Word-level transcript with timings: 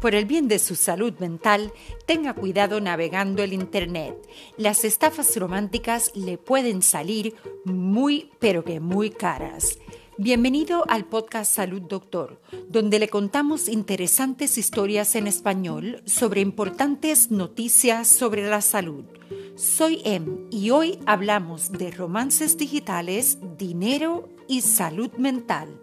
Por 0.00 0.14
el 0.14 0.24
bien 0.24 0.48
de 0.48 0.58
su 0.58 0.76
salud 0.76 1.12
mental, 1.18 1.72
tenga 2.06 2.32
cuidado 2.32 2.80
navegando 2.80 3.42
el 3.42 3.52
Internet. 3.52 4.16
Las 4.56 4.84
estafas 4.84 5.36
románticas 5.36 6.10
le 6.14 6.38
pueden 6.38 6.80
salir 6.80 7.34
muy, 7.66 8.30
pero 8.38 8.64
que 8.64 8.80
muy 8.80 9.10
caras. 9.10 9.78
Bienvenido 10.16 10.84
al 10.88 11.04
podcast 11.04 11.54
Salud 11.54 11.82
Doctor, 11.82 12.40
donde 12.68 12.98
le 12.98 13.08
contamos 13.08 13.68
interesantes 13.68 14.56
historias 14.56 15.14
en 15.16 15.26
español 15.26 16.02
sobre 16.06 16.40
importantes 16.40 17.30
noticias 17.30 18.08
sobre 18.08 18.48
la 18.48 18.62
salud. 18.62 19.04
Soy 19.54 20.00
Em 20.04 20.46
y 20.50 20.70
hoy 20.70 20.98
hablamos 21.04 21.72
de 21.72 21.90
romances 21.90 22.56
digitales, 22.56 23.38
dinero 23.58 24.30
y 24.48 24.62
salud 24.62 25.10
mental. 25.18 25.78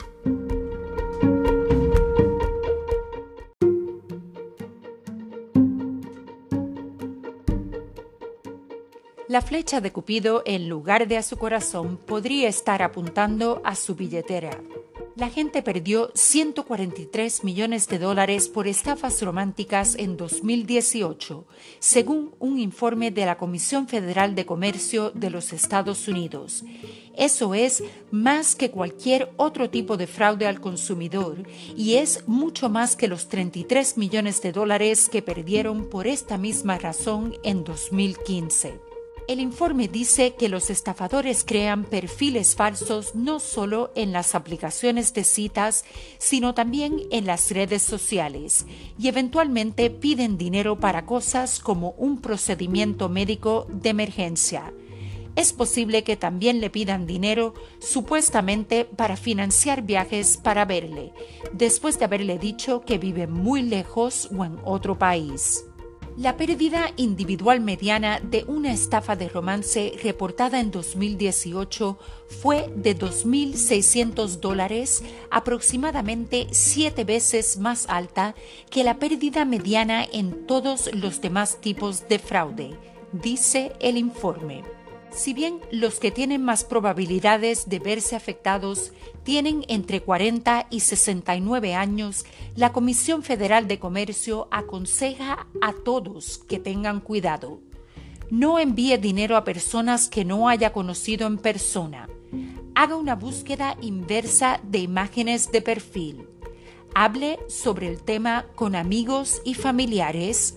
La 9.30 9.41
flecha 9.41 9.81
de 9.81 9.91
Cupido, 9.91 10.41
en 10.45 10.70
lugar 10.70 11.05
de 11.05 11.17
a 11.17 11.22
su 11.22 11.36
corazón, 11.36 11.98
podría 11.98 12.48
estar 12.48 12.81
apuntando 12.81 13.62
a 13.66 13.76
su 13.76 13.94
billetera. 13.94 14.62
La 15.17 15.30
gente 15.30 15.62
perdió 15.62 16.12
143 16.13 17.44
millones 17.44 17.90
de 17.90 18.00
dólares 18.00 18.48
por 18.48 18.67
estafas 18.67 19.22
románticas 19.22 19.95
en 19.95 20.16
2018, 20.16 21.45
según 21.80 22.36
un 22.40 22.58
informe 22.58 23.12
de 23.12 23.26
la 23.26 23.38
Comisión 23.38 23.90
Federal 23.90 24.34
de 24.34 24.45
Comercio 24.45 25.12
de 25.12 25.30
los 25.30 25.52
Estados 25.52 26.08
Unidos. 26.08 26.64
Eso 27.14 27.53
es 27.53 27.84
más 28.12 28.55
que 28.55 28.72
cualquier 28.72 29.34
otro 29.36 29.70
tipo 29.70 29.98
de 29.98 30.08
fraude 30.08 30.48
al 30.48 30.62
consumidor 30.62 31.44
y 31.75 31.95
es 31.95 32.25
mucho 32.30 32.70
más 32.70 32.95
que 32.95 33.09
los 33.09 33.28
33 33.28 33.98
millones 33.98 34.42
de 34.42 34.53
dólares 34.53 35.09
que 35.09 35.22
perdieron 35.22 35.89
por 35.89 36.08
esta 36.08 36.38
misma 36.38 36.78
razón 36.78 37.36
en 37.44 37.66
2015. 37.66 38.97
El 39.28 39.42
informe 39.42 39.89
dice 39.89 40.36
que 40.36 40.47
los 40.47 40.70
estafadores 40.70 41.44
crean 41.45 41.83
perfiles 41.83 42.56
falsos 42.56 43.14
no 43.14 43.42
solo 43.42 43.92
en 43.94 44.14
las 44.14 44.36
aplicaciones 44.36 45.14
de 45.14 45.25
citas, 45.25 45.83
sino 46.17 46.53
también 46.53 47.02
en 47.11 47.25
las 47.25 47.52
redes 47.52 47.81
sociales 47.81 48.66
y 48.98 49.09
eventualmente 49.09 49.89
piden 49.89 50.38
dinero 50.38 50.80
para 50.80 51.05
cosas 51.05 51.59
como 51.59 51.89
un 51.98 52.22
procedimiento 52.22 53.09
médico 53.09 53.67
de 53.70 53.89
emergencia. 53.89 54.73
Es 55.36 55.52
posible 55.52 56.05
que 56.05 56.16
también 56.16 56.61
le 56.61 56.70
pidan 56.70 57.05
dinero 57.05 57.53
supuestamente 57.80 58.86
para 58.86 59.17
financiar 59.17 59.81
viajes 59.81 60.38
para 60.38 60.64
verle, 60.64 61.11
después 61.52 62.00
de 62.00 62.05
haberle 62.05 62.39
dicho 62.39 62.80
que 62.81 62.98
vive 62.98 63.28
muy 63.28 63.61
lejos 63.61 64.30
o 64.36 64.45
en 64.45 64.58
otro 64.64 64.98
país. 64.98 65.67
La 66.18 66.36
pérdida 66.36 66.94
individual 66.98 67.62
mediana 67.62 68.20
de 68.20 68.44
una 68.48 68.73
estafa 68.73 69.16
de 69.16 69.30
romance 69.30 69.94
reportada 70.02 70.60
en 70.60 70.72
2018 70.72 72.00
fue 72.42 72.73
de 72.76 72.98
2.600 72.98 74.40
dólares, 74.40 75.04
aproximadamente 75.30 76.48
siete 76.50 77.04
veces 77.04 77.60
más 77.60 77.86
alta 77.88 78.34
que 78.72 78.84
la 78.84 78.98
pérdida 78.98 79.45
mediana 79.45 80.04
en 80.12 80.48
todos 80.48 80.90
los 80.92 81.22
demás 81.22 81.62
tipos 81.62 82.08
de 82.08 82.18
fraude, 82.18 82.72
dice 83.12 83.73
el 83.80 83.95
informe. 83.95 84.77
Si 85.11 85.33
bien 85.33 85.59
los 85.72 86.00
que 86.00 86.11
tienen 86.11 86.44
más 86.44 86.63
probabilidades 86.63 87.69
de 87.69 87.80
verse 87.80 88.16
afectados 88.16 88.94
tienen 89.23 89.64
entre 89.67 90.02
40 90.02 90.67
y 90.69 90.81
69 90.81 91.75
años, 91.75 92.25
la 92.55 92.72
Comisión 92.72 93.23
Federal 93.23 93.67
de 93.67 93.80
Comercio 93.80 94.47
aconseja 94.52 95.47
a 95.61 95.73
todos 95.73 96.39
que 96.39 96.59
tengan 96.59 96.99
cuidado. 96.99 97.61
No 98.30 98.59
envíe 98.59 98.98
dinero 98.98 99.37
a 99.37 99.43
personas 99.43 100.09
que 100.09 100.26
no 100.26 100.49
haya 100.49 100.73
conocido 100.73 101.26
en 101.26 101.37
persona. 101.37 102.09
Haga 102.76 102.95
una 102.95 103.15
búsqueda 103.15 103.77
inversa 103.82 104.59
de 104.64 104.80
imágenes 104.80 105.52
de 105.52 105.61
perfil. 105.61 106.27
Hable 106.93 107.39
sobre 107.48 107.87
el 107.87 108.03
tema 108.03 108.45
con 108.55 108.76
amigos 108.76 109.42
y 109.45 109.53
familiares 109.53 110.55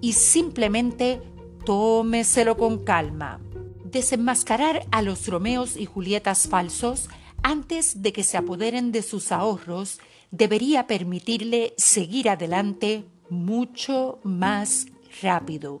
y 0.00 0.12
simplemente 0.12 1.20
tómeselo 1.64 2.56
con 2.56 2.84
calma 2.84 3.40
desenmascarar 3.96 4.84
a 4.90 5.00
los 5.00 5.26
Romeos 5.26 5.78
y 5.78 5.86
Julietas 5.86 6.48
falsos 6.48 7.08
antes 7.42 8.02
de 8.02 8.12
que 8.12 8.24
se 8.24 8.36
apoderen 8.36 8.92
de 8.92 9.00
sus 9.00 9.32
ahorros 9.32 10.00
debería 10.30 10.86
permitirle 10.86 11.72
seguir 11.78 12.28
adelante 12.28 13.06
mucho 13.30 14.18
más 14.22 14.88
rápido. 15.22 15.80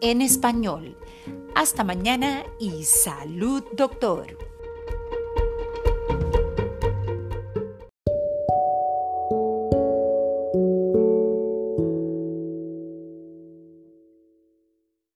en 0.00 0.22
español. 0.22 0.96
Hasta 1.54 1.84
mañana 1.84 2.44
y 2.58 2.84
salud, 2.84 3.62
doctor. 3.72 4.36